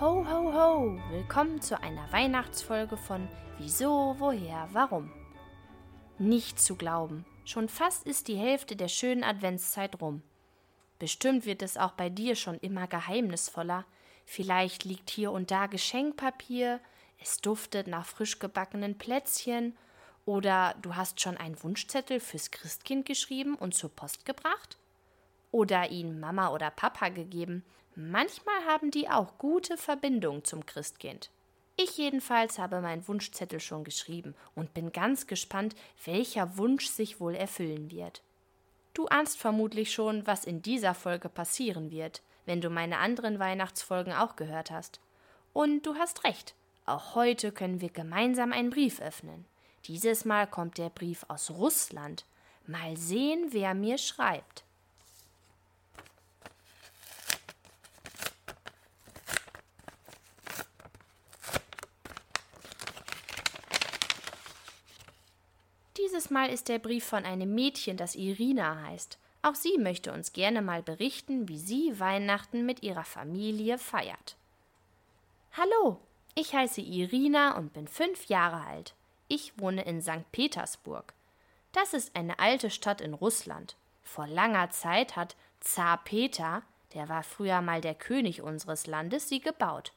[0.00, 0.98] Ho, ho, ho!
[1.10, 3.28] Willkommen zu einer Weihnachtsfolge von
[3.58, 5.12] Wieso, Woher, Warum.
[6.16, 10.22] Nicht zu glauben, schon fast ist die Hälfte der schönen Adventszeit rum.
[10.98, 13.84] Bestimmt wird es auch bei dir schon immer geheimnisvoller.
[14.24, 16.80] Vielleicht liegt hier und da Geschenkpapier,
[17.18, 19.76] es duftet nach frisch gebackenen Plätzchen,
[20.24, 24.78] oder du hast schon einen Wunschzettel fürs Christkind geschrieben und zur Post gebracht?
[25.52, 27.64] Oder ihn Mama oder Papa gegeben
[27.96, 31.30] Manchmal haben die auch gute Verbindungen zum Christkind.
[31.76, 35.74] Ich jedenfalls habe meinen Wunschzettel schon geschrieben und bin ganz gespannt,
[36.04, 38.22] welcher Wunsch sich wohl erfüllen wird.
[38.94, 44.12] Du ahnst vermutlich schon, was in dieser Folge passieren wird, wenn du meine anderen Weihnachtsfolgen
[44.12, 45.00] auch gehört hast.
[45.52, 46.54] Und du hast recht,
[46.86, 49.46] auch heute können wir gemeinsam einen Brief öffnen.
[49.86, 52.24] Dieses Mal kommt der Brief aus Russland.
[52.66, 54.64] Mal sehen, wer mir schreibt.
[66.30, 69.18] Dieses Mal ist der Brief von einem Mädchen, das Irina heißt.
[69.42, 74.36] Auch sie möchte uns gerne mal berichten, wie sie Weihnachten mit ihrer Familie feiert.
[75.56, 75.98] Hallo,
[76.36, 78.94] ich heiße Irina und bin fünf Jahre alt.
[79.26, 80.30] Ich wohne in St.
[80.30, 81.14] Petersburg.
[81.72, 83.74] Das ist eine alte Stadt in Russland.
[84.04, 86.62] Vor langer Zeit hat Zar Peter,
[86.94, 89.92] der war früher mal der König unseres Landes, sie gebaut.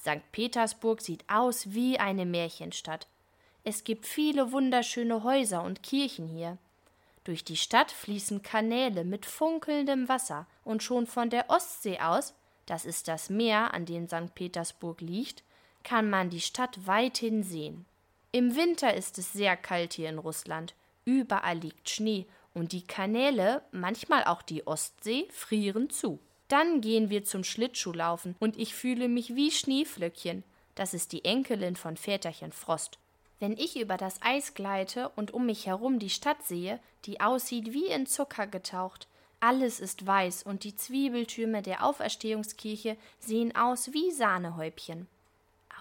[0.00, 0.32] St.
[0.32, 3.06] Petersburg sieht aus wie eine Märchenstadt.
[3.62, 6.56] Es gibt viele wunderschöne Häuser und Kirchen hier.
[7.24, 12.84] Durch die Stadt fließen Kanäle mit funkelndem Wasser, und schon von der Ostsee aus, das
[12.84, 14.34] ist das Meer, an dem St.
[14.34, 15.42] Petersburg liegt,
[15.82, 17.84] kann man die Stadt weithin sehen.
[18.32, 20.74] Im Winter ist es sehr kalt hier in Russland.
[21.04, 26.20] Überall liegt Schnee und die Kanäle, manchmal auch die Ostsee, frieren zu.
[26.48, 30.44] Dann gehen wir zum Schlittschuhlaufen und ich fühle mich wie Schneeflöckchen.
[30.74, 32.98] Das ist die Enkelin von Väterchen Frost.
[33.40, 37.72] Wenn ich über das Eis gleite und um mich herum die Stadt sehe, die aussieht
[37.72, 39.08] wie in Zucker getaucht,
[39.40, 45.08] alles ist weiß und die Zwiebeltürme der Auferstehungskirche sehen aus wie Sahnehäubchen.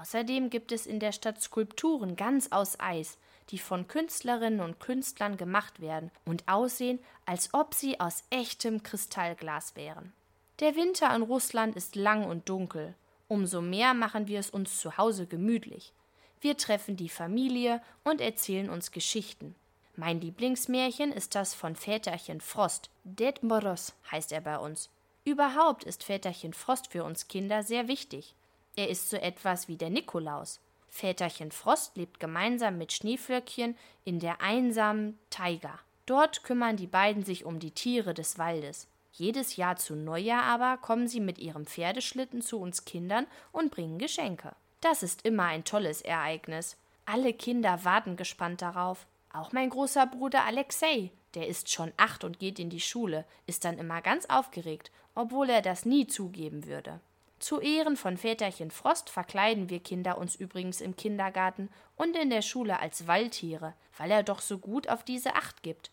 [0.00, 3.18] Außerdem gibt es in der Stadt Skulpturen ganz aus Eis,
[3.50, 9.74] die von Künstlerinnen und Künstlern gemacht werden und aussehen, als ob sie aus echtem Kristallglas
[9.74, 10.12] wären.
[10.60, 12.94] Der Winter in Russland ist lang und dunkel.
[13.26, 15.92] Umso mehr machen wir es uns zu Hause gemütlich.
[16.40, 19.54] Wir treffen die Familie und erzählen uns Geschichten.
[19.96, 22.90] Mein Lieblingsmärchen ist das von Väterchen Frost.
[23.02, 24.90] Ded Moros heißt er bei uns.
[25.24, 28.34] Überhaupt ist Väterchen Frost für uns Kinder sehr wichtig.
[28.76, 30.60] Er ist so etwas wie der Nikolaus.
[30.88, 35.80] Väterchen Frost lebt gemeinsam mit Schneeflöckchen in der einsamen Taiga.
[36.06, 38.86] Dort kümmern die beiden sich um die Tiere des Waldes.
[39.12, 43.98] Jedes Jahr zu Neujahr aber kommen sie mit ihrem Pferdeschlitten zu uns Kindern und bringen
[43.98, 44.54] Geschenke.
[44.80, 46.76] Das ist immer ein tolles Ereignis.
[47.04, 49.06] Alle Kinder warten gespannt darauf.
[49.32, 53.64] Auch mein großer Bruder Alexei, der ist schon acht und geht in die Schule, ist
[53.64, 57.00] dann immer ganz aufgeregt, obwohl er das nie zugeben würde.
[57.38, 62.42] Zu Ehren von Väterchen Frost verkleiden wir Kinder uns übrigens im Kindergarten und in der
[62.42, 65.90] Schule als Waldtiere, weil er doch so gut auf diese Acht gibt.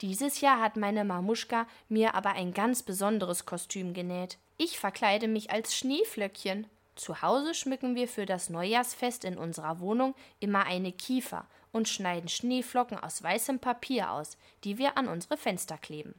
[0.00, 4.38] Dieses Jahr hat meine Mamuschka mir aber ein ganz besonderes Kostüm genäht.
[4.56, 6.66] Ich verkleide mich als Schneeflöckchen.
[6.96, 12.28] Zu Hause schmücken wir für das Neujahrsfest in unserer Wohnung immer eine Kiefer und schneiden
[12.28, 16.14] Schneeflocken aus weißem Papier aus, die wir an unsere Fenster kleben.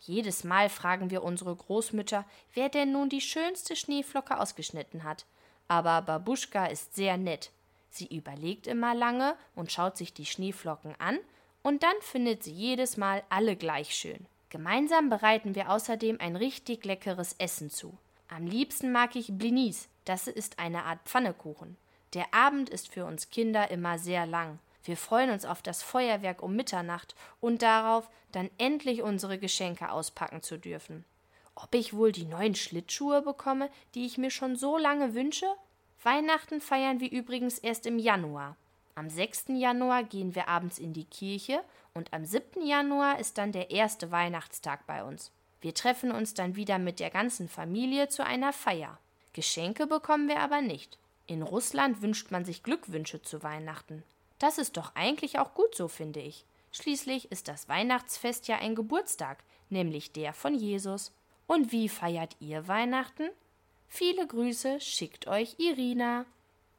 [0.00, 5.26] Jedes Mal fragen wir unsere Großmütter, wer denn nun die schönste Schneeflocke ausgeschnitten hat.
[5.68, 7.50] Aber Babuschka ist sehr nett.
[7.90, 11.18] Sie überlegt immer lange und schaut sich die Schneeflocken an,
[11.62, 14.26] und dann findet sie jedes Mal alle gleich schön.
[14.48, 17.98] Gemeinsam bereiten wir außerdem ein richtig leckeres Essen zu.
[18.32, 21.76] Am liebsten mag ich Blinis, das ist eine Art Pfannekuchen.
[22.14, 24.60] Der Abend ist für uns Kinder immer sehr lang.
[24.84, 30.42] Wir freuen uns auf das Feuerwerk um Mitternacht und darauf, dann endlich unsere Geschenke auspacken
[30.42, 31.04] zu dürfen.
[31.56, 35.46] Ob ich wohl die neuen Schlittschuhe bekomme, die ich mir schon so lange wünsche?
[36.04, 38.56] Weihnachten feiern wir übrigens erst im Januar.
[38.94, 39.46] Am 6.
[39.48, 42.64] Januar gehen wir abends in die Kirche und am 7.
[42.64, 45.32] Januar ist dann der erste Weihnachtstag bei uns.
[45.60, 48.98] Wir treffen uns dann wieder mit der ganzen Familie zu einer Feier.
[49.32, 50.98] Geschenke bekommen wir aber nicht.
[51.26, 54.02] In Russland wünscht man sich Glückwünsche zu Weihnachten.
[54.38, 56.44] Das ist doch eigentlich auch gut so, finde ich.
[56.72, 61.12] Schließlich ist das Weihnachtsfest ja ein Geburtstag, nämlich der von Jesus.
[61.46, 63.28] Und wie feiert ihr Weihnachten?
[63.88, 66.24] Viele Grüße schickt euch Irina.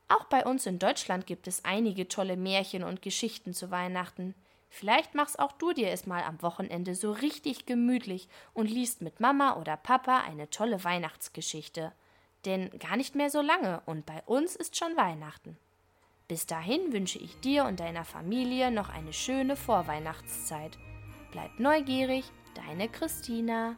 [0.08, 4.34] Auch bei uns in Deutschland gibt es einige tolle Märchen und Geschichten zu Weihnachten.
[4.74, 9.20] Vielleicht machst auch du dir es mal am Wochenende so richtig gemütlich und liest mit
[9.20, 11.92] Mama oder Papa eine tolle Weihnachtsgeschichte.
[12.46, 15.58] denn gar nicht mehr so lange und bei uns ist schon Weihnachten.
[16.28, 20.76] Bis dahin wünsche ich dir und deiner Familie noch eine schöne Vorweihnachtszeit.
[21.32, 22.26] Bleib neugierig,
[22.56, 23.76] deine Christina.